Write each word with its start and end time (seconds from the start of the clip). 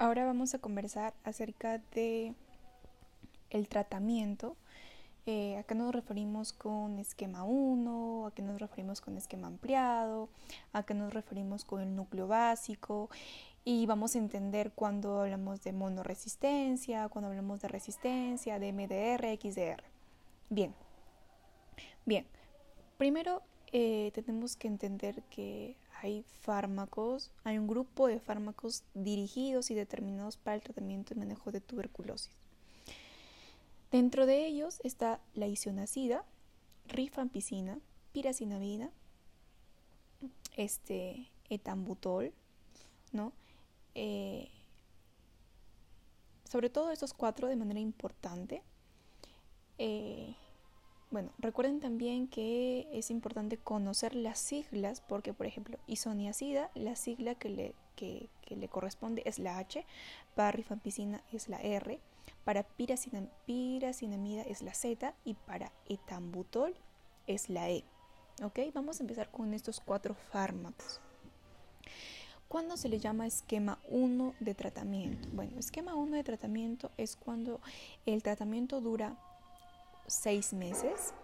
Ahora 0.00 0.24
vamos 0.24 0.54
a 0.54 0.60
conversar 0.60 1.12
acerca 1.24 1.78
de 1.92 2.32
el 3.50 3.68
tratamiento. 3.68 4.56
Eh, 5.26 5.56
¿A 5.56 5.64
qué 5.64 5.74
nos 5.74 5.92
referimos 5.92 6.52
con 6.52 7.00
esquema 7.00 7.42
1? 7.42 8.28
¿A 8.28 8.30
qué 8.30 8.42
nos 8.42 8.60
referimos 8.60 9.00
con 9.00 9.16
esquema 9.16 9.48
ampliado? 9.48 10.28
¿A 10.72 10.84
qué 10.84 10.94
nos 10.94 11.12
referimos 11.12 11.64
con 11.64 11.80
el 11.80 11.96
núcleo 11.96 12.28
básico? 12.28 13.10
Y 13.64 13.86
vamos 13.86 14.14
a 14.14 14.18
entender 14.18 14.70
cuando 14.70 15.20
hablamos 15.20 15.64
de 15.64 15.72
monoresistencia, 15.72 17.08
cuando 17.08 17.30
hablamos 17.30 17.60
de 17.60 17.66
resistencia, 17.66 18.60
de 18.60 18.72
MDR, 18.72 19.36
XDR. 19.36 19.82
Bien, 20.48 20.72
bien. 22.06 22.24
Primero 22.98 23.42
eh, 23.72 24.12
tenemos 24.14 24.54
que 24.54 24.68
entender 24.68 25.24
que 25.24 25.76
hay 26.00 26.24
fármacos, 26.42 27.30
hay 27.44 27.58
un 27.58 27.66
grupo 27.66 28.06
de 28.06 28.20
fármacos 28.20 28.84
dirigidos 28.94 29.70
y 29.70 29.74
determinados 29.74 30.36
para 30.36 30.54
el 30.54 30.62
tratamiento 30.62 31.14
y 31.14 31.18
manejo 31.18 31.50
de 31.50 31.60
tuberculosis. 31.60 32.30
Dentro 33.90 34.26
de 34.26 34.46
ellos 34.46 34.80
está 34.84 35.20
la 35.34 35.46
isonacida, 35.46 36.24
rifampicina, 36.86 37.78
piracinamida, 38.12 38.90
este, 40.56 41.30
etambutol, 41.48 42.32
¿no? 43.12 43.32
Eh, 43.94 44.50
sobre 46.44 46.70
todo 46.70 46.90
estos 46.90 47.12
cuatro 47.12 47.48
de 47.48 47.56
manera 47.56 47.80
importante. 47.80 48.62
Eh, 49.78 50.34
bueno, 51.10 51.30
recuerden 51.38 51.80
también 51.80 52.28
que 52.28 52.86
es 52.92 53.10
importante 53.10 53.56
conocer 53.56 54.14
las 54.14 54.38
siglas 54.38 55.00
porque, 55.00 55.32
por 55.32 55.46
ejemplo, 55.46 55.78
isoniazida, 55.86 56.70
la 56.74 56.96
sigla 56.96 57.34
que 57.34 57.48
le, 57.48 57.74
que, 57.96 58.28
le 58.48 58.68
corresponde 58.68 59.22
es 59.24 59.38
la 59.38 59.58
H, 59.58 59.86
para 60.34 60.52
rifampicina 60.52 61.22
es 61.32 61.48
la 61.48 61.60
R, 61.60 61.98
para 62.44 62.62
piracinamida 62.62 64.42
es 64.42 64.62
la 64.62 64.74
Z 64.74 65.14
y 65.24 65.34
para 65.34 65.72
etambutol 65.88 66.74
es 67.26 67.48
la 67.48 67.70
E. 67.70 67.84
¿Ok? 68.42 68.58
Vamos 68.74 69.00
a 69.00 69.02
empezar 69.02 69.30
con 69.30 69.54
estos 69.54 69.80
cuatro 69.80 70.14
fármacos. 70.14 71.00
¿Cuándo 72.48 72.76
se 72.76 72.88
le 72.88 72.98
llama 72.98 73.26
esquema 73.26 73.78
1 73.90 74.34
de 74.40 74.54
tratamiento? 74.54 75.28
Bueno, 75.32 75.58
esquema 75.58 75.94
1 75.94 76.16
de 76.16 76.24
tratamiento 76.24 76.90
es 76.96 77.16
cuando 77.16 77.60
el 78.06 78.22
tratamiento 78.22 78.80
dura 78.80 79.18
seis 80.08 80.52
meses 80.52 81.14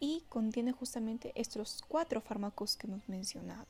y 0.00 0.24
contiene 0.28 0.72
justamente 0.72 1.32
estos 1.34 1.82
cuatro 1.86 2.20
fármacos 2.20 2.76
que 2.76 2.86
hemos 2.86 3.08
mencionado. 3.08 3.66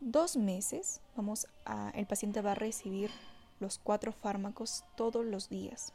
Dos 0.00 0.36
meses, 0.36 1.00
vamos 1.16 1.46
el 1.94 2.06
paciente 2.06 2.42
va 2.42 2.52
a 2.52 2.56
recibir 2.56 3.10
los 3.60 3.78
cuatro 3.78 4.12
fármacos 4.12 4.84
todos 4.96 5.24
los 5.24 5.48
días. 5.48 5.92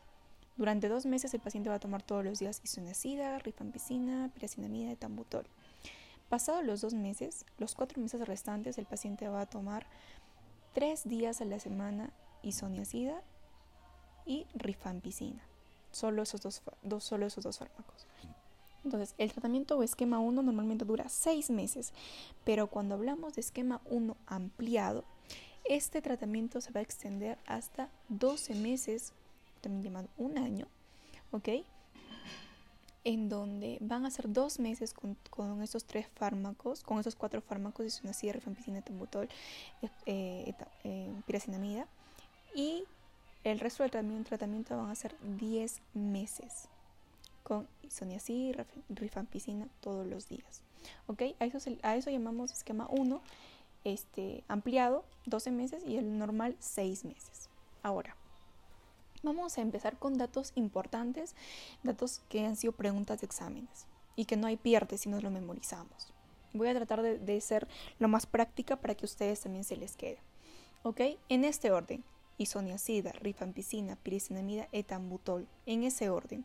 Durante 0.57 0.89
dos 0.89 1.05
meses 1.05 1.33
el 1.33 1.39
paciente 1.39 1.69
va 1.69 1.75
a 1.75 1.79
tomar 1.79 2.01
todos 2.01 2.23
los 2.23 2.39
días 2.39 2.61
isoniazida, 2.63 3.39
rifampicina, 3.39 4.29
piracinamida 4.33 4.91
y 4.91 4.95
tambutol. 4.95 5.45
Pasados 6.29 6.63
los 6.63 6.81
dos 6.81 6.93
meses, 6.93 7.45
los 7.57 7.75
cuatro 7.75 8.01
meses 8.01 8.25
restantes, 8.27 8.77
el 8.77 8.85
paciente 8.85 9.27
va 9.27 9.41
a 9.41 9.49
tomar 9.49 9.85
tres 10.73 11.07
días 11.07 11.41
a 11.41 11.45
la 11.45 11.59
semana 11.59 12.11
isoniazida 12.41 13.21
y 14.25 14.47
rifampicina. 14.53 15.50
Solo 15.91 16.23
esos 16.23 16.41
dos, 16.41 16.61
solo 17.03 17.25
esos 17.25 17.43
dos 17.43 17.57
fármacos. 17.57 18.07
Entonces, 18.83 19.13
el 19.17 19.31
tratamiento 19.31 19.77
o 19.77 19.83
esquema 19.83 20.19
1 20.19 20.41
normalmente 20.41 20.85
dura 20.85 21.07
6 21.07 21.51
meses, 21.51 21.93
pero 22.43 22.67
cuando 22.67 22.95
hablamos 22.95 23.35
de 23.35 23.41
esquema 23.41 23.79
1 23.85 24.17
ampliado, 24.25 25.03
este 25.65 26.01
tratamiento 26.01 26.61
se 26.61 26.71
va 26.71 26.79
a 26.79 26.83
extender 26.83 27.37
hasta 27.45 27.89
12 28.09 28.55
meses, 28.55 29.13
también 29.61 29.83
llamado 29.83 30.07
un 30.17 30.37
año, 30.37 30.67
¿ok? 31.31 31.49
En 33.03 33.29
donde 33.29 33.77
van 33.81 34.05
a 34.05 34.11
ser 34.11 34.31
dos 34.31 34.59
meses 34.59 34.93
con, 34.93 35.15
con 35.29 35.61
estos 35.61 35.85
tres 35.85 36.07
fármacos, 36.15 36.83
con 36.83 36.99
esos 36.99 37.15
cuatro 37.15 37.41
fármacos, 37.41 37.85
isonacida, 37.85 38.33
rifampicina, 38.33 38.81
tembutol, 38.81 39.29
eh, 40.05 40.53
eh, 40.83 41.13
piracinamida, 41.25 41.87
y 42.55 42.83
el 43.43 43.59
resto 43.59 43.83
del 43.83 44.23
tratamiento, 44.23 44.77
van 44.77 44.89
a 44.89 44.95
ser 44.95 45.15
10 45.37 45.81
meses 45.93 46.67
con 47.43 47.67
isoniazid, 47.81 48.55
rifampicina 48.89 49.67
todos 49.79 50.05
los 50.05 50.29
días. 50.29 50.61
¿Ok? 51.07 51.23
A 51.39 51.95
eso, 51.95 52.09
llamamos 52.09 52.51
esquema 52.51 52.87
1, 52.89 53.21
este, 53.83 54.43
ampliado 54.47 55.03
12 55.25 55.51
meses 55.51 55.83
y 55.85 55.97
el 55.97 56.17
normal 56.17 56.55
6 56.59 57.05
meses. 57.05 57.49
Ahora, 57.83 58.15
vamos 59.23 59.57
a 59.57 59.61
empezar 59.61 59.97
con 59.97 60.17
datos 60.17 60.51
importantes, 60.55 61.35
datos 61.83 62.21
que 62.29 62.45
han 62.45 62.55
sido 62.55 62.73
preguntas 62.73 63.21
de 63.21 63.25
exámenes 63.25 63.87
y 64.15 64.25
que 64.25 64.37
no 64.37 64.47
hay 64.47 64.57
pierde 64.57 64.97
si 64.97 65.09
nos 65.09 65.23
lo 65.23 65.31
memorizamos. 65.31 66.13
Voy 66.53 66.67
a 66.67 66.75
tratar 66.75 67.01
de, 67.01 67.17
de 67.17 67.41
ser 67.41 67.67
lo 67.97 68.07
más 68.07 68.25
práctica 68.25 68.75
para 68.75 68.93
que 68.93 69.05
a 69.05 69.09
ustedes 69.09 69.39
también 69.39 69.63
se 69.63 69.77
les 69.77 69.95
quede. 69.95 70.19
¿Ok? 70.83 71.01
En 71.29 71.45
este 71.45 71.71
orden 71.71 72.03
isoniazida, 72.41 73.11
rifampicina, 73.13 73.95
piricinamida, 73.97 74.67
etambutol, 74.71 75.47
en 75.65 75.83
ese 75.83 76.09
orden. 76.09 76.43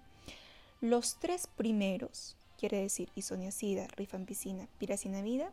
Los 0.80 1.16
tres 1.18 1.46
primeros, 1.46 2.36
quiere 2.58 2.82
decir 2.82 3.10
isoniazida, 3.14 3.86
rifampicina, 3.88 4.68
piracinamida, 4.78 5.52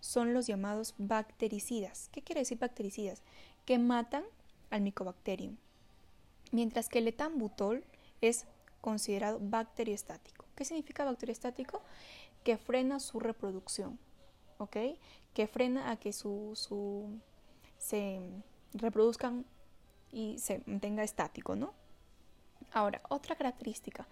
son 0.00 0.34
los 0.34 0.46
llamados 0.46 0.94
bactericidas. 0.98 2.10
¿Qué 2.12 2.22
quiere 2.22 2.40
decir 2.40 2.58
bactericidas? 2.58 3.22
Que 3.64 3.78
matan 3.78 4.24
al 4.70 4.82
micobacterium. 4.82 5.56
Mientras 6.50 6.88
que 6.88 6.98
el 6.98 7.08
etambutol 7.08 7.84
es 8.20 8.46
considerado 8.80 9.38
bacteriostático. 9.40 10.44
¿Qué 10.56 10.64
significa 10.64 11.04
bacteriostático? 11.04 11.80
Que 12.42 12.58
frena 12.58 13.00
su 13.00 13.20
reproducción, 13.20 13.98
¿ok? 14.58 14.76
Que 15.32 15.46
frena 15.46 15.90
a 15.90 15.96
que 15.96 16.12
su, 16.12 16.52
su 16.54 17.08
se 17.78 18.20
reproduzcan 18.74 19.44
y 20.14 20.38
se 20.38 20.62
mantenga 20.66 21.02
estático, 21.02 21.56
¿no? 21.56 21.74
Ahora, 22.72 23.02
otra 23.08 23.36
característica. 23.36 24.06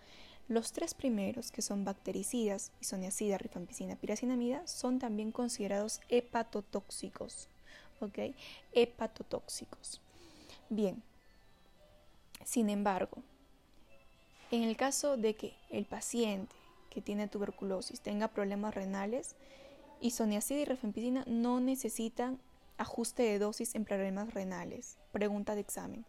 Los 0.48 0.72
tres 0.72 0.94
primeros, 0.94 1.52
que 1.52 1.62
son 1.62 1.84
bactericidas, 1.84 2.72
isoniazida, 2.80 3.38
rifampicina, 3.38 3.96
piracinamida, 3.96 4.66
son 4.66 4.98
también 4.98 5.30
considerados 5.30 6.00
hepatotóxicos. 6.08 7.48
¿Ok? 8.00 8.34
Hepatotóxicos. 8.72 10.00
Bien. 10.68 11.02
Sin 12.44 12.68
embargo, 12.68 13.18
en 14.50 14.64
el 14.64 14.76
caso 14.76 15.16
de 15.16 15.36
que 15.36 15.54
el 15.70 15.84
paciente 15.86 16.54
que 16.90 17.00
tiene 17.00 17.28
tuberculosis 17.28 18.00
tenga 18.00 18.28
problemas 18.28 18.74
renales, 18.74 19.36
isoniazida 20.00 20.60
y 20.60 20.64
rifampicina 20.64 21.24
no 21.26 21.60
necesitan 21.60 22.40
ajuste 22.82 23.22
de 23.22 23.38
dosis 23.38 23.74
en 23.74 23.84
problemas 23.84 24.34
renales. 24.34 24.98
Pregunta 25.12 25.54
de 25.54 25.62
examen. 25.62 26.04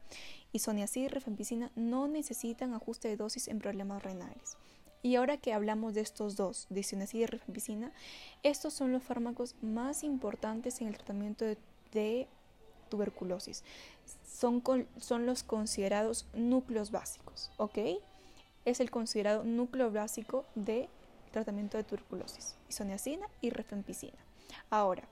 Isoniazid 0.51 1.03
y 1.03 1.07
rifampicina 1.07 1.71
no 1.75 2.07
necesitan 2.07 2.73
ajuste 2.73 3.07
de 3.07 3.17
dosis 3.17 3.47
en 3.47 3.59
problemas 3.59 4.03
renales. 4.03 4.57
Y 5.01 5.15
ahora 5.15 5.37
que 5.37 5.53
hablamos 5.53 5.93
de 5.93 6.01
estos 6.01 6.35
dos, 6.35 6.67
de 6.69 7.07
y 7.13 7.25
rifampicina, 7.25 7.91
estos 8.41 8.73
son 8.73 8.91
los 8.91 9.03
fármacos 9.03 9.55
más 9.61 10.03
importantes 10.03 10.81
en 10.81 10.87
el 10.87 10.95
tratamiento 10.95 11.45
de, 11.91 12.27
tuberculosis. 12.89 13.63
Son, 14.25 14.63
son 14.97 15.25
los 15.25 15.43
considerados 15.43 16.27
núcleos 16.33 16.91
básicos, 16.91 17.51
¿ok? 17.57 17.79
Es 18.65 18.79
el 18.79 18.91
considerado 18.91 19.43
núcleo 19.43 19.91
básico 19.91 20.45
de 20.55 20.89
tratamiento 21.31 21.77
de 21.77 21.83
tuberculosis, 21.83 22.55
isoniazida 22.69 23.27
y 23.41 23.49
rifampicina. 23.49 24.17
Ahora, 24.69 25.03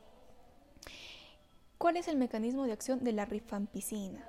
¿Cuál 1.82 1.98
es 1.98 2.08
el 2.08 2.16
mecanismo 2.16 2.66
de 2.66 2.74
acción 2.74 3.04
de 3.04 3.12
la 3.12 3.26
rifampicina? 3.26 4.24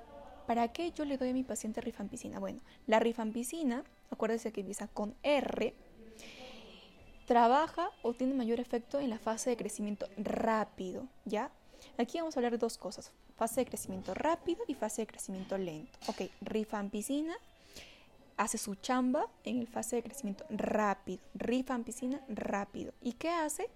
¿Para 0.47 0.73
qué 0.73 0.91
yo 0.91 1.05
le 1.05 1.19
doy 1.19 1.29
a 1.29 1.33
mi 1.35 1.43
paciente 1.43 1.83
rifampicina? 1.83 2.39
Bueno, 2.39 2.63
la 2.87 2.99
rifampicina, 2.99 3.85
acuérdense 4.11 4.53
que 4.53 4.61
empieza 4.61 4.89
con 4.89 5.15
R, 5.23 5.75
trabaja 7.27 7.91
o 8.01 8.15
tiene 8.15 8.33
mayor 8.33 8.59
efecto 8.59 9.01
en 9.01 9.11
la 9.11 9.19
fase 9.19 9.51
de 9.51 9.59
crecimiento 9.59 10.07
rápido, 10.17 11.07
¿ya? 11.27 11.51
Aquí 11.99 12.17
vamos 12.17 12.35
a 12.35 12.41
hablar 12.41 12.53
de 12.53 12.59
dos 12.59 12.79
cosas, 12.79 13.13
fase 13.37 13.61
de 13.61 13.67
crecimiento 13.67 14.15
rápido 14.15 14.65
y 14.67 14.73
fase 14.73 15.03
de 15.03 15.09
crecimiento 15.09 15.59
lento. 15.59 15.99
Ok, 16.07 16.23
rifampicina 16.41 17.35
hace 18.39 18.57
su 18.57 18.77
chamba 18.77 19.27
en 19.45 19.59
el 19.59 19.67
fase 19.69 19.97
de 19.97 20.05
crecimiento 20.05 20.47
rápido, 20.49 21.21
rifampicina 21.35 22.19
rápido. 22.31 22.95
¿Y 23.03 23.13
qué 23.13 23.29
hace? 23.29 23.69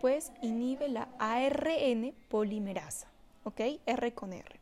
Pues 0.00 0.32
inhibe 0.42 0.88
la 0.88 1.08
ARN 1.18 2.14
polimerasa, 2.28 3.08
¿ok? 3.44 3.60
R 3.86 4.14
con 4.14 4.32
R. 4.32 4.60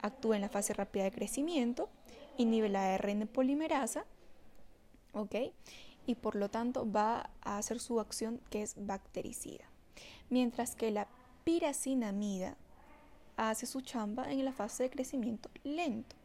Actúa 0.00 0.36
en 0.36 0.42
la 0.42 0.48
fase 0.48 0.74
rápida 0.74 1.04
de 1.04 1.12
crecimiento, 1.12 1.88
inhibe 2.36 2.68
la 2.68 2.94
ARN 2.94 3.26
polimerasa, 3.26 4.04
¿ok? 5.12 5.36
Y 6.06 6.14
por 6.14 6.36
lo 6.36 6.48
tanto 6.48 6.90
va 6.90 7.30
a 7.42 7.58
hacer 7.58 7.80
su 7.80 8.00
acción 8.00 8.40
que 8.50 8.62
es 8.62 8.74
bactericida. 8.76 9.64
Mientras 10.30 10.74
que 10.74 10.90
la 10.90 11.08
piracinamida 11.44 12.56
hace 13.36 13.66
su 13.66 13.80
chamba 13.80 14.30
en 14.30 14.44
la 14.44 14.52
fase 14.52 14.84
de 14.84 14.90
crecimiento 14.90 15.50
lento. 15.62 16.16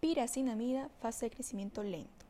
Piracinamida, 0.00 0.88
fase 1.00 1.26
de 1.26 1.30
crecimiento 1.30 1.82
lento. 1.82 2.23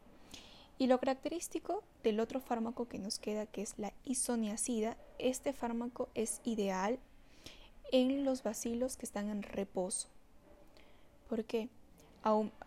Y 0.78 0.86
lo 0.88 0.98
característico 0.98 1.84
del 2.02 2.20
otro 2.20 2.40
fármaco 2.40 2.88
que 2.88 2.98
nos 2.98 3.18
queda, 3.18 3.46
que 3.46 3.62
es 3.62 3.74
la 3.78 3.92
isoniazida, 4.04 4.96
este 5.18 5.52
fármaco 5.52 6.08
es 6.14 6.40
ideal 6.44 6.98
en 7.92 8.24
los 8.24 8.42
bacilos 8.42 8.96
que 8.96 9.06
están 9.06 9.30
en 9.30 9.42
reposo. 9.42 10.08
¿Por 11.28 11.44
qué? 11.44 11.68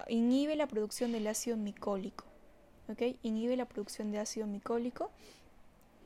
inhibe 0.07 0.55
la 0.55 0.67
producción 0.67 1.11
del 1.11 1.27
ácido 1.27 1.57
micólico. 1.57 2.23
¿okay? 2.89 3.17
Inhibe 3.23 3.57
la 3.57 3.65
producción 3.65 4.11
de 4.11 4.19
ácido 4.19 4.47
micólico 4.47 5.09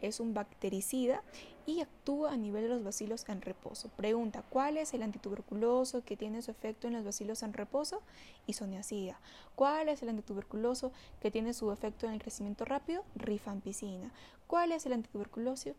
es 0.01 0.19
un 0.19 0.33
bactericida 0.33 1.23
y 1.65 1.81
actúa 1.81 2.33
a 2.33 2.37
nivel 2.37 2.63
de 2.63 2.69
los 2.69 2.83
bacilos 2.83 3.27
en 3.29 3.41
reposo. 3.41 3.89
Pregunta, 3.89 4.43
¿cuál 4.49 4.77
es 4.77 4.93
el 4.93 5.03
antituberculoso 5.03 6.03
que 6.03 6.17
tiene 6.17 6.41
su 6.41 6.51
efecto 6.51 6.87
en 6.87 6.93
los 6.93 7.05
bacilos 7.05 7.43
en 7.43 7.53
reposo? 7.53 8.01
Isoniazida. 8.47 9.19
¿Cuál 9.55 9.89
es 9.89 10.01
el 10.01 10.09
antituberculoso 10.09 10.91
que 11.21 11.31
tiene 11.31 11.53
su 11.53 11.71
efecto 11.71 12.07
en 12.07 12.13
el 12.13 12.21
crecimiento 12.21 12.65
rápido? 12.65 13.03
Rifampicina. 13.15 14.11
¿Cuál 14.47 14.71
es 14.71 14.85
el 14.85 14.93
antituberculoso 14.93 15.71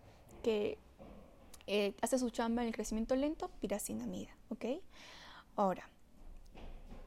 que 0.42 0.78
eh, 1.66 1.94
hace 2.00 2.18
su 2.18 2.30
chamba 2.30 2.62
en 2.62 2.68
el 2.68 2.74
crecimiento 2.74 3.16
lento? 3.16 3.50
Piracinamida. 3.60 4.30
¿Ok? 4.50 4.64
Ahora, 5.56 5.88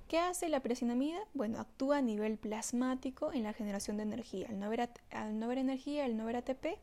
¿Qué 0.08 0.20
hace 0.20 0.50
la 0.50 0.60
piracinamida? 0.60 1.18
Bueno, 1.34 1.60
actúa 1.60 1.98
a 1.98 2.02
nivel 2.02 2.38
plasmático 2.38 3.34
en 3.34 3.44
la 3.44 3.54
generación 3.54 3.98
de 3.98 4.04
energía. 4.04 4.48
Al 4.50 4.60
no 4.60 4.68
haber, 4.68 4.90
al 5.10 5.40
no 5.40 5.52
energía, 5.52 6.06
al 6.06 6.16
no 6.16 6.24
haber 6.24 6.38
ATP, 6.38 6.78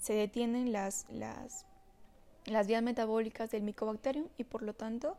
se 0.00 0.14
detienen 0.14 0.72
las, 0.72 1.06
las, 1.08 1.64
las, 2.46 2.66
vías 2.66 2.82
metabólicas 2.82 3.52
del 3.52 3.62
micobacterium 3.62 4.26
y 4.38 4.44
por 4.44 4.62
lo 4.62 4.74
tanto 4.74 5.16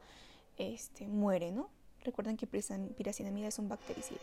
este, 0.58 1.08
muere, 1.08 1.52
¿no? 1.52 1.70
Recuerden 2.04 2.36
que 2.36 2.46
piracinamida 2.46 3.48
es 3.48 3.58
un 3.58 3.70
bactericida. 3.70 4.20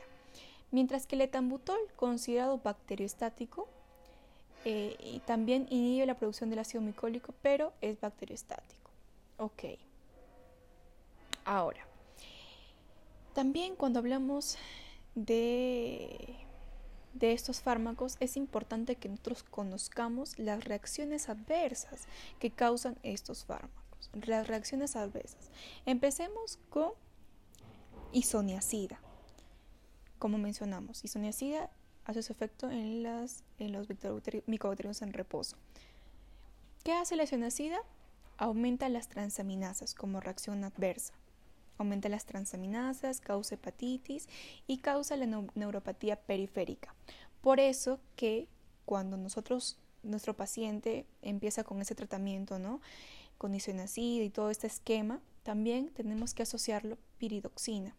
Mientras 0.70 1.06
que 1.06 1.17
el 1.17 1.23
etambutol, 1.23 1.79
considerado 1.97 2.58
bacteriostático, 2.58 3.67
eh, 4.67 5.20
también 5.25 5.67
inhibe 5.70 6.05
la 6.05 6.19
producción 6.19 6.50
del 6.50 6.58
ácido 6.58 6.82
micólico, 6.82 7.32
pero 7.41 7.73
es 7.81 7.99
bacteriostático. 7.99 8.91
Ok. 9.38 9.64
Ahora, 11.47 11.89
también 13.40 13.75
cuando 13.75 14.00
hablamos 14.00 14.58
de, 15.14 16.37
estos 17.22 17.62
fármacos 17.62 18.19
es 18.20 18.37
importante 18.37 18.96
que 18.96 19.08
nosotros 19.08 19.44
conozcamos 19.44 20.38
las 20.38 20.62
reacciones 20.62 21.31
adversas 21.31 22.02
que 22.38 22.50
causan 22.50 22.98
estos 23.02 23.46
fármacos. 23.46 24.10
Las 24.26 24.46
reacciones 24.46 24.94
adversas. 24.94 25.50
Empecemos 25.87 26.58
con 26.69 26.90
isoniazida. 28.12 29.00
Como 30.19 30.37
mencionamos, 30.37 31.02
isoniazida 31.02 31.70
hace 32.04 32.22
su 32.22 32.34
efecto 32.34 32.70
en, 32.70 33.06
en 33.06 33.72
los 33.72 33.88
micobacterios 34.44 35.00
en 35.00 35.14
reposo. 35.14 35.56
¿Qué 36.84 36.92
hace 36.92 37.16
la 37.16 37.22
isoniazida? 37.22 37.78
Aumenta 38.37 38.90
las 38.90 39.08
transaminasas 39.08 39.94
como 39.94 40.20
reacción 40.20 40.62
adversa 40.62 41.14
aumenta 41.82 42.08
las 42.08 42.24
transaminasas, 42.24 43.20
causa 43.20 43.54
hepatitis 43.54 44.28
y 44.66 44.78
causa 44.78 45.16
la 45.16 45.26
neuropatía 45.54 46.16
periférica. 46.16 46.94
Por 47.40 47.60
eso 47.60 48.00
que 48.16 48.48
cuando 48.84 49.16
nosotros, 49.16 49.78
nuestro 50.02 50.34
paciente 50.34 51.06
empieza 51.22 51.64
con 51.64 51.80
ese 51.80 51.94
tratamiento, 51.94 52.58
¿no? 52.58 52.80
Con 53.38 53.54
isonacida 53.54 54.24
y 54.24 54.30
todo 54.30 54.50
este 54.50 54.66
esquema, 54.66 55.20
también 55.42 55.90
tenemos 55.90 56.34
que 56.34 56.42
asociarlo 56.42 56.98
piridoxina. 57.18 57.94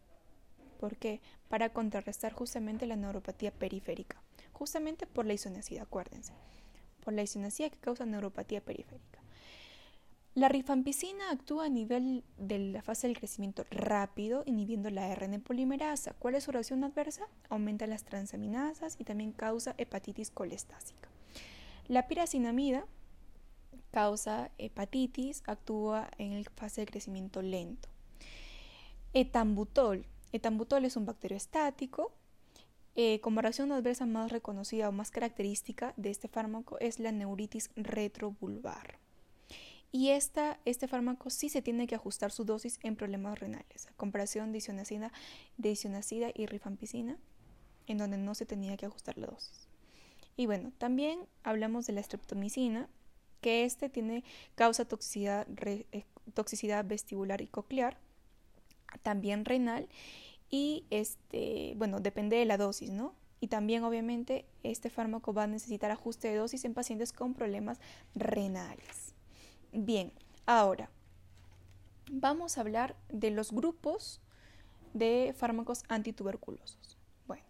¿Por 0.78 0.96
qué? 0.96 1.20
Para 1.48 1.72
contrarrestar 1.72 2.32
justamente 2.32 2.86
la 2.86 2.96
neuropatía 2.96 3.52
periférica. 3.52 4.20
Justamente 4.52 5.06
por 5.06 5.26
la 5.26 5.32
isonacida, 5.32 5.82
acuérdense. 5.82 6.34
Por 7.04 7.14
la 7.14 7.22
isonacida 7.22 7.70
que 7.70 7.78
causa 7.78 8.04
neuropatía 8.04 8.60
periférica. 8.60 9.21
La 10.34 10.48
rifampicina 10.48 11.30
actúa 11.30 11.66
a 11.66 11.68
nivel 11.68 12.24
de 12.38 12.58
la 12.58 12.80
fase 12.80 13.06
del 13.06 13.18
crecimiento 13.18 13.66
rápido, 13.70 14.44
inhibiendo 14.46 14.88
la 14.88 15.14
RN 15.14 15.40
polimerasa. 15.40 16.14
¿Cuál 16.14 16.36
es 16.36 16.44
su 16.44 16.52
reacción 16.52 16.82
adversa? 16.84 17.28
Aumenta 17.50 17.86
las 17.86 18.04
transaminasas 18.04 18.96
y 18.98 19.04
también 19.04 19.32
causa 19.32 19.74
hepatitis 19.76 20.30
colestásica. 20.30 21.10
La 21.86 22.08
piracinamida 22.08 22.86
causa 23.90 24.50
hepatitis, 24.56 25.42
actúa 25.46 26.10
en 26.16 26.42
la 26.42 26.50
fase 26.56 26.80
de 26.80 26.86
crecimiento 26.86 27.42
lento. 27.42 27.90
Etambutol. 29.12 30.06
Etambutol 30.32 30.86
es 30.86 30.96
un 30.96 31.04
bacterio 31.04 31.36
estático. 31.36 32.10
Eh, 32.94 33.20
como 33.20 33.42
reacción 33.42 33.70
adversa 33.70 34.06
más 34.06 34.32
reconocida 34.32 34.88
o 34.88 34.92
más 34.92 35.10
característica 35.10 35.92
de 35.98 36.10
este 36.10 36.28
fármaco 36.28 36.78
es 36.78 36.98
la 36.98 37.12
neuritis 37.12 37.70
retrovulvar. 37.76 38.98
Y 39.94 40.08
este 40.08 40.88
fármaco 40.88 41.28
sí 41.28 41.50
se 41.50 41.60
tiene 41.60 41.86
que 41.86 41.94
ajustar 41.94 42.32
su 42.32 42.46
dosis 42.46 42.78
en 42.82 42.96
problemas 42.96 43.38
renales, 43.38 43.86
a 43.88 43.92
comparación 43.92 44.50
de 44.50 44.58
isonacida, 44.58 46.32
y 46.34 46.46
rifampicina, 46.46 47.18
en 47.86 47.98
donde 47.98 48.16
no 48.16 48.34
se 48.34 48.46
tenía 48.46 48.78
que 48.78 48.86
ajustar 48.86 49.18
la 49.18 49.26
dosis. 49.26 49.68
Y 50.34 50.46
bueno, 50.46 50.72
también 50.78 51.20
hablamos 51.42 51.86
de 51.86 51.92
la 51.92 52.02
streptomicina, 52.02 52.88
que 53.42 53.64
este 53.64 53.90
tiene 53.90 54.24
causa 54.54 54.86
toxicidad, 54.86 55.46
eh, 55.66 56.06
toxicidad 56.32 56.86
vestibular 56.86 57.42
y 57.42 57.46
coclear, 57.46 57.98
también 59.02 59.44
renal, 59.44 59.90
y 60.48 60.86
este, 60.88 61.74
bueno, 61.76 62.00
depende 62.00 62.36
de 62.36 62.46
la 62.46 62.56
dosis, 62.56 62.90
¿no? 62.90 63.14
Y 63.40 63.48
también, 63.48 63.84
obviamente, 63.84 64.46
este 64.62 64.88
fármaco 64.88 65.34
va 65.34 65.42
a 65.42 65.48
necesitar 65.48 65.90
ajuste 65.90 66.28
de 66.28 66.36
dosis 66.36 66.64
en 66.64 66.72
pacientes 66.72 67.12
con 67.12 67.34
problemas 67.34 67.78
renales. 68.14 69.11
Bien, 69.74 70.12
ahora 70.44 70.90
vamos 72.10 72.58
a 72.58 72.60
hablar 72.60 72.94
de 73.08 73.30
los 73.30 73.52
grupos 73.52 74.20
de 74.92 75.34
fármacos 75.34 75.84
antituberculosos. 75.88 76.98
Bueno, 77.26 77.42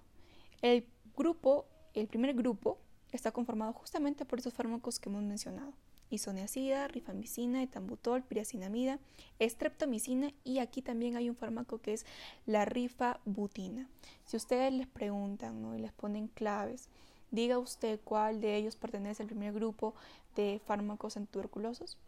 el 0.62 0.86
grupo, 1.16 1.66
el 1.94 2.06
primer 2.06 2.34
grupo 2.34 2.78
está 3.10 3.32
conformado 3.32 3.72
justamente 3.72 4.24
por 4.24 4.38
esos 4.38 4.54
fármacos 4.54 5.00
que 5.00 5.08
hemos 5.08 5.24
mencionado. 5.24 5.72
Isoniazida, 6.10 6.86
rifamicina, 6.86 7.60
etambutol, 7.60 8.22
piracinamida, 8.22 9.00
estreptomicina 9.40 10.32
y 10.44 10.60
aquí 10.60 10.80
también 10.80 11.16
hay 11.16 11.28
un 11.28 11.34
fármaco 11.34 11.78
que 11.78 11.92
es 11.92 12.06
la 12.46 12.64
rifabutina. 12.64 13.88
Si 14.26 14.36
ustedes 14.36 14.72
les 14.72 14.86
preguntan 14.86 15.74
y 15.76 15.80
les 15.80 15.92
ponen 15.92 16.28
claves, 16.28 16.88
diga 17.32 17.58
usted 17.58 17.98
cuál 18.04 18.40
de 18.40 18.54
ellos 18.54 18.76
pertenece 18.76 19.24
al 19.24 19.28
primer 19.28 19.52
grupo 19.52 19.96
de 20.36 20.60
fármacos 20.64 21.16
antituberculosos 21.16 21.98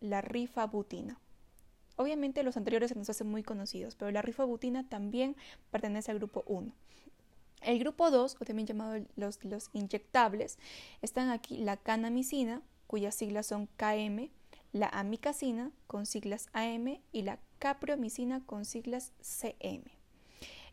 la 0.00 0.20
rifabutina. 0.20 1.18
Obviamente 1.96 2.42
los 2.42 2.56
anteriores 2.56 2.90
se 2.90 2.98
nos 2.98 3.08
hacen 3.08 3.28
muy 3.28 3.42
conocidos, 3.42 3.94
pero 3.96 4.10
la 4.10 4.22
rifabutina 4.22 4.88
también 4.88 5.36
pertenece 5.70 6.10
al 6.10 6.18
grupo 6.18 6.44
1. 6.46 6.72
El 7.62 7.78
grupo 7.78 8.10
2, 8.10 8.36
o 8.38 8.44
también 8.44 8.66
llamado 8.66 9.02
los, 9.16 9.42
los 9.44 9.70
inyectables, 9.72 10.58
están 11.00 11.30
aquí 11.30 11.56
la 11.58 11.78
canamicina, 11.78 12.62
cuyas 12.86 13.14
siglas 13.14 13.46
son 13.46 13.66
KM, 13.76 14.28
la 14.72 14.88
amicacina, 14.88 15.72
con 15.86 16.04
siglas 16.04 16.48
AM, 16.52 17.00
y 17.12 17.22
la 17.22 17.38
capriomicina, 17.58 18.44
con 18.44 18.64
siglas 18.64 19.12
CM. 19.20 19.84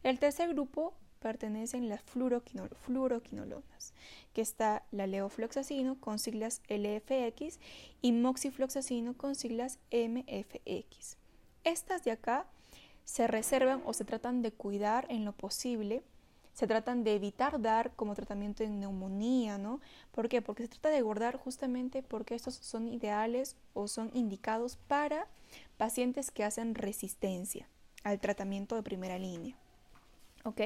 El 0.03 0.19
tercer 0.19 0.49
grupo 0.49 0.93
pertenecen 1.23 1.87
las 1.87 2.01
fluoroquinolonas, 2.01 3.93
que 4.33 4.41
está 4.41 4.83
la 4.91 5.07
leofloxacino 5.07 5.97
con 6.01 6.19
siglas 6.19 6.61
LFX 6.67 7.59
y 8.01 8.11
moxifloxacino 8.11 9.13
con 9.15 9.33
siglas 9.33 9.79
MFX. 9.89 11.15
Estas 11.63 12.03
de 12.03 12.11
acá 12.11 12.45
se 13.05 13.27
reservan 13.27 13.81
o 13.85 13.93
se 13.93 14.03
tratan 14.03 14.41
de 14.41 14.51
cuidar 14.51 15.07
en 15.09 15.23
lo 15.23 15.31
posible, 15.31 16.03
se 16.53 16.67
tratan 16.67 17.05
de 17.05 17.15
evitar 17.15 17.61
dar 17.61 17.95
como 17.95 18.15
tratamiento 18.15 18.63
de 18.63 18.69
neumonía, 18.69 19.57
¿no? 19.57 19.79
¿Por 20.11 20.27
qué? 20.27 20.41
Porque 20.41 20.63
se 20.63 20.69
trata 20.69 20.89
de 20.89 21.01
guardar 21.01 21.37
justamente 21.37 22.03
porque 22.03 22.35
estos 22.35 22.55
son 22.55 22.89
ideales 22.89 23.55
o 23.73 23.87
son 23.87 24.11
indicados 24.13 24.75
para 24.75 25.27
pacientes 25.77 26.31
que 26.31 26.43
hacen 26.43 26.75
resistencia 26.75 27.69
al 28.03 28.19
tratamiento 28.19 28.75
de 28.75 28.83
primera 28.83 29.17
línea. 29.17 29.62
¿Ok? 30.43 30.61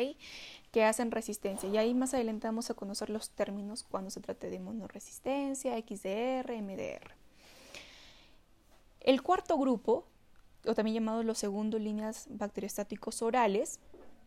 Que 0.72 0.84
hacen 0.84 1.12
resistencia. 1.12 1.70
Y 1.70 1.78
ahí 1.78 1.94
más 1.94 2.14
adelante 2.14 2.48
vamos 2.48 2.70
a 2.70 2.74
conocer 2.74 3.10
los 3.10 3.32
términos 3.32 3.84
cuando 3.84 4.10
se 4.10 4.22
trate 4.22 4.50
de 4.50 4.60
monoresistencia, 4.60 5.78
XDR, 5.78 6.62
MDR. 6.62 7.16
El 9.02 9.22
cuarto 9.22 9.58
grupo, 9.58 10.06
o 10.66 10.76
también 10.76 10.96
llamado 10.96 11.24
los 11.24 11.38
segundos 11.38 11.80
líneas 11.80 12.28
bacteriostáticos 12.30 13.22
orales, 13.22 13.80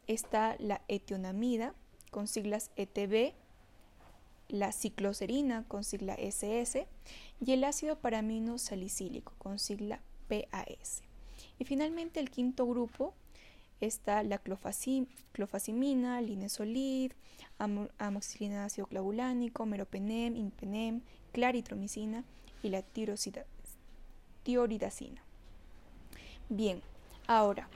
está 0.06 0.56
la 0.58 0.80
etionamida 0.88 1.74
con 2.10 2.26
siglas 2.26 2.70
ETB, 2.76 3.34
la 4.48 4.72
cicloserina 4.72 5.64
con 5.68 5.84
sigla 5.84 6.14
SS 6.14 6.86
y 7.40 7.52
el 7.52 7.64
ácido 7.64 7.98
paramino 7.98 8.58
salicílico 8.58 9.34
con 9.38 9.58
sigla 9.58 10.00
PAS. 10.28 11.02
Y 11.58 11.64
finalmente 11.64 12.20
el 12.20 12.30
quinto 12.30 12.66
grupo 12.66 13.14
está 13.80 14.22
la 14.22 14.38
clofazimina, 14.38 16.20
linesolid, 16.20 17.12
amoxicilina 17.98 18.64
ácido 18.64 18.86
clavulánico, 18.86 19.66
meropenem, 19.66 20.36
impenem, 20.36 21.02
claritromicina 21.32 22.24
y 22.62 22.70
la 22.70 22.82
tioridacina. 24.42 25.22
Bien, 26.48 26.82
ahora 27.26 27.68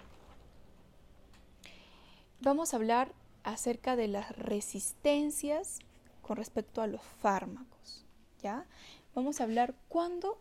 vamos 2.40 2.72
a 2.72 2.76
hablar 2.76 3.12
acerca 3.42 3.96
de 3.96 4.08
las 4.08 4.36
resistencias 4.36 5.78
con 6.22 6.36
respecto 6.36 6.82
a 6.82 6.86
los 6.86 7.02
fármacos. 7.02 8.04
¿ya? 8.42 8.66
Vamos 9.14 9.40
a 9.40 9.44
hablar 9.44 9.74
cuándo 9.88 10.38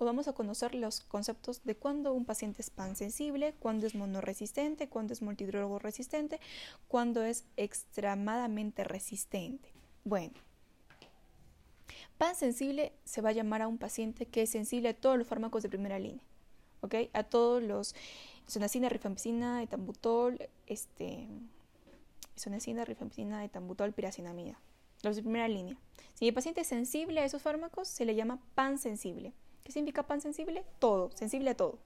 o 0.00 0.06
vamos 0.06 0.28
a 0.28 0.32
conocer 0.32 0.74
los 0.74 1.02
conceptos 1.02 1.62
de 1.64 1.76
cuándo 1.76 2.14
un 2.14 2.24
paciente 2.24 2.62
es 2.62 2.70
pansensible, 2.70 3.52
cuándo 3.58 3.86
es 3.86 3.94
monoresistente, 3.94 4.88
cuándo 4.88 5.12
es 5.12 5.20
multidrogo 5.20 5.78
resistente, 5.78 6.40
cuándo 6.88 7.22
es 7.22 7.44
extremadamente 7.58 8.82
resistente. 8.82 9.68
Bueno, 10.04 10.32
pansensible 12.16 12.92
se 13.04 13.20
va 13.20 13.28
a 13.28 13.32
llamar 13.32 13.60
a 13.60 13.68
un 13.68 13.76
paciente 13.76 14.24
que 14.24 14.42
es 14.42 14.50
sensible 14.50 14.88
a 14.88 14.94
todos 14.94 15.18
los 15.18 15.26
fármacos 15.26 15.62
de 15.62 15.68
primera 15.68 15.98
línea, 15.98 16.24
¿ok? 16.80 16.94
A 17.12 17.22
todos 17.24 17.62
los 17.62 17.94
isonacina, 18.48 18.88
rifampicina, 18.88 19.62
etambutol, 19.62 20.48
este, 20.66 21.28
isonacina, 22.38 22.86
rifampicina, 22.86 23.44
etambutol, 23.44 23.92
piracinamida, 23.92 24.58
los 25.02 25.16
de 25.16 25.22
primera 25.22 25.46
línea. 25.46 25.76
Si 26.14 26.26
el 26.26 26.32
paciente 26.32 26.62
es 26.62 26.68
sensible 26.68 27.20
a 27.20 27.26
esos 27.26 27.42
fármacos, 27.42 27.86
se 27.86 28.06
le 28.06 28.14
llama 28.14 28.40
pansensible. 28.54 29.34
¿Qué 29.70 29.74
significa 29.74 30.02
pan 30.02 30.20
sensible? 30.20 30.64
Todo, 30.80 31.12
sensible 31.14 31.50
a 31.50 31.56
todo. 31.56 31.78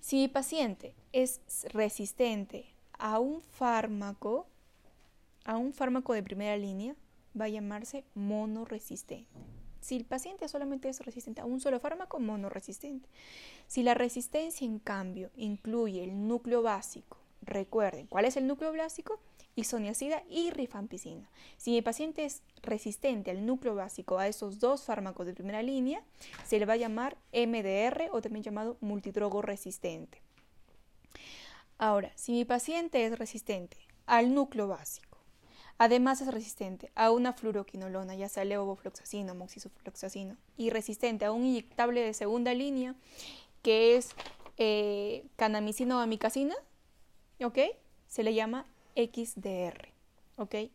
Si 0.00 0.16
mi 0.16 0.28
paciente 0.28 0.94
es 1.12 1.42
resistente 1.74 2.64
a 2.98 3.18
un 3.18 3.42
fármaco, 3.42 4.46
a 5.44 5.58
un 5.58 5.74
fármaco 5.74 6.14
de 6.14 6.22
primera 6.22 6.56
línea, 6.56 6.96
va 7.38 7.44
a 7.44 7.50
llamarse 7.50 8.04
monoresistente. 8.14 9.28
Si 9.82 9.94
el 9.94 10.06
paciente 10.06 10.48
solamente 10.48 10.88
es 10.88 11.00
resistente 11.04 11.42
a 11.42 11.44
un 11.44 11.60
solo 11.60 11.78
fármaco, 11.80 12.18
monoresistente. 12.18 13.10
Si 13.66 13.82
la 13.82 13.92
resistencia, 13.92 14.64
en 14.64 14.78
cambio, 14.78 15.28
incluye 15.36 16.02
el 16.02 16.28
núcleo 16.28 16.62
básico, 16.62 17.18
recuerden, 17.42 18.06
¿cuál 18.06 18.24
es 18.24 18.38
el 18.38 18.46
núcleo 18.46 18.74
básico? 18.74 19.20
Isoniazida 19.54 20.22
y 20.28 20.50
rifampicina. 20.50 21.28
Si 21.56 21.76
el 21.76 21.84
paciente 21.84 22.24
es 22.24 22.42
resistente 22.62 23.30
al 23.30 23.44
núcleo 23.44 23.74
básico 23.74 24.18
a 24.18 24.28
esos 24.28 24.58
dos 24.58 24.84
fármacos 24.84 25.26
de 25.26 25.34
primera 25.34 25.62
línea, 25.62 26.02
se 26.46 26.58
le 26.58 26.66
va 26.66 26.74
a 26.74 26.76
llamar 26.76 27.16
MDR 27.32 28.08
o 28.12 28.20
también 28.20 28.42
llamado 28.42 28.76
multidrogo 28.80 29.42
resistente. 29.42 30.22
Ahora, 31.78 32.12
si 32.14 32.32
mi 32.32 32.44
paciente 32.44 33.04
es 33.04 33.18
resistente 33.18 33.76
al 34.06 34.34
núcleo 34.34 34.68
básico, 34.68 35.18
además 35.78 36.20
es 36.20 36.32
resistente 36.32 36.92
a 36.94 37.10
una 37.10 37.32
fluoroquinolona, 37.32 38.14
ya 38.14 38.28
sea 38.28 38.44
levofloxacino, 38.44 39.34
moxifloxacino, 39.34 40.36
y 40.56 40.70
resistente 40.70 41.24
a 41.24 41.32
un 41.32 41.44
inyectable 41.44 42.00
de 42.00 42.14
segunda 42.14 42.54
línea, 42.54 42.94
que 43.62 43.96
es 43.96 44.10
eh, 44.58 45.26
canamicina 45.36 45.96
o 45.96 46.00
amicacina, 46.00 46.54
¿ok? 47.42 47.58
Se 48.06 48.22
le 48.22 48.34
llama 48.34 48.66
XDR. 48.96 49.88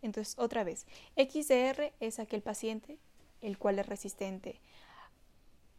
Entonces, 0.01 0.35
otra 0.37 0.63
vez, 0.63 0.85
XDR 1.17 1.93
es 1.99 2.19
aquel 2.19 2.41
paciente 2.41 2.97
el 3.41 3.57
cual 3.57 3.79
es 3.79 3.85
resistente 3.85 4.59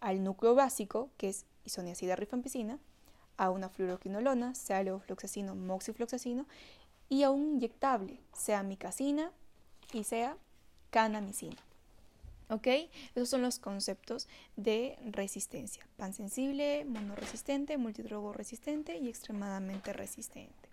al 0.01 0.23
núcleo 0.23 0.55
básico, 0.55 1.11
que 1.17 1.29
es 1.29 1.45
isoniazida 1.65 2.17
rifampicina, 2.17 2.79
a 3.37 3.51
una 3.51 3.69
fluoroquinolona, 3.69 4.55
sea 4.55 4.83
levofloxacino, 4.83 5.55
moxifloxacino, 5.55 6.47
y 7.09 7.23
a 7.23 7.31
un 7.31 7.55
inyectable, 7.55 8.21
sea 8.33 8.63
micacina 8.63 9.33
y 9.93 10.05
sea 10.05 10.37
canamicina. 10.91 11.57
¿Ok? 12.51 12.67
Esos 13.15 13.29
son 13.29 13.43
los 13.43 13.59
conceptos 13.59 14.29
de 14.57 14.99
resistencia. 15.05 15.87
Pansensible, 15.97 16.85
monoresistente, 16.85 17.77
multidrogo 17.77 18.33
resistente 18.33 18.97
y 18.97 19.09
extremadamente 19.09 19.93
resistente. 19.93 20.68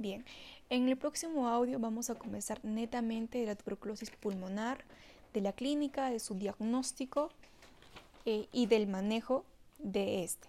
Bien, 0.00 0.24
en 0.70 0.88
el 0.88 0.96
próximo 0.96 1.48
audio 1.48 1.80
vamos 1.80 2.08
a 2.08 2.14
comenzar 2.14 2.64
netamente 2.64 3.38
de 3.38 3.46
la 3.46 3.56
tuberculosis 3.56 4.10
pulmonar, 4.10 4.84
de 5.34 5.40
la 5.40 5.52
clínica, 5.52 6.08
de 6.08 6.20
su 6.20 6.36
diagnóstico 6.36 7.30
eh, 8.24 8.46
y 8.52 8.66
del 8.66 8.86
manejo 8.86 9.44
de 9.80 10.22
este. 10.22 10.48